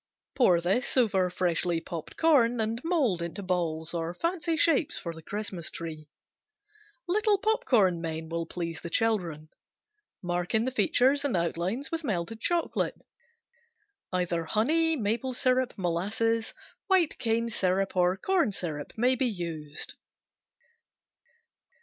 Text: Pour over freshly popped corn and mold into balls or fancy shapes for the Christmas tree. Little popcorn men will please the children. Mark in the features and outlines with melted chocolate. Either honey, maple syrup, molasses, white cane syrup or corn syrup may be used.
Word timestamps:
Pour 0.33 0.59
over 0.95 1.29
freshly 1.29 1.79
popped 1.79 2.17
corn 2.17 2.59
and 2.59 2.81
mold 2.83 3.21
into 3.21 3.43
balls 3.43 3.93
or 3.93 4.15
fancy 4.15 4.57
shapes 4.57 4.97
for 4.97 5.13
the 5.13 5.21
Christmas 5.21 5.69
tree. 5.69 6.09
Little 7.07 7.37
popcorn 7.37 8.01
men 8.01 8.27
will 8.27 8.47
please 8.47 8.81
the 8.81 8.89
children. 8.89 9.47
Mark 10.23 10.55
in 10.55 10.65
the 10.65 10.71
features 10.71 11.23
and 11.23 11.37
outlines 11.37 11.91
with 11.91 12.03
melted 12.03 12.39
chocolate. 12.41 12.99
Either 14.11 14.45
honey, 14.45 14.95
maple 14.97 15.35
syrup, 15.35 15.75
molasses, 15.77 16.55
white 16.87 17.19
cane 17.19 17.47
syrup 17.47 17.95
or 17.95 18.17
corn 18.17 18.51
syrup 18.51 18.93
may 18.97 19.13
be 19.13 19.27
used. 19.27 19.93